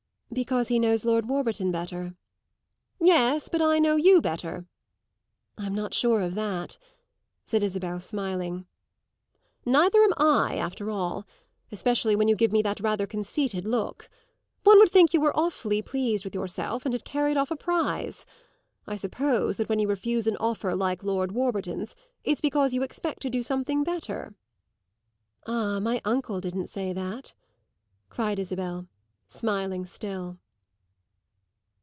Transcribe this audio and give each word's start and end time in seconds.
"Because 0.33 0.69
he 0.69 0.79
knows 0.79 1.03
Lord 1.03 1.27
Warburton 1.27 1.73
better." 1.73 2.15
"Yes, 3.01 3.49
but 3.49 3.61
I 3.61 3.79
know 3.79 3.97
you 3.97 4.21
better." 4.21 4.65
"I'm 5.57 5.75
not 5.75 5.93
sure 5.93 6.21
of 6.21 6.35
that," 6.35 6.77
said 7.45 7.63
Isabel, 7.63 7.99
smiling. 7.99 8.65
"Neither 9.65 10.01
am 10.01 10.13
I, 10.15 10.55
after 10.55 10.89
all; 10.89 11.27
especially 11.69 12.15
when 12.15 12.29
you 12.29 12.37
give 12.37 12.53
me 12.53 12.61
that 12.61 12.79
rather 12.79 13.05
conceited 13.05 13.65
look. 13.65 14.09
One 14.63 14.79
would 14.79 14.89
think 14.89 15.13
you 15.13 15.19
were 15.19 15.37
awfully 15.37 15.81
pleased 15.81 16.23
with 16.23 16.33
yourself 16.35 16.85
and 16.85 16.93
had 16.93 17.03
carried 17.03 17.35
off 17.35 17.51
a 17.51 17.57
prize! 17.57 18.25
I 18.87 18.95
suppose 18.95 19.57
that 19.57 19.67
when 19.67 19.79
you 19.79 19.89
refuse 19.89 20.27
an 20.27 20.37
offer 20.37 20.73
like 20.77 21.03
Lord 21.03 21.33
Warburton's 21.33 21.93
it's 22.23 22.39
because 22.39 22.73
you 22.73 22.83
expect 22.83 23.21
to 23.23 23.29
do 23.29 23.43
something 23.43 23.83
better." 23.83 24.33
"Ah, 25.45 25.81
my 25.81 25.99
uncle 26.05 26.39
didn't 26.39 26.67
say 26.67 26.93
that!" 26.93 27.33
cried 28.07 28.39
Isabel, 28.39 28.87
smiling 29.33 29.85
still. 29.85 30.37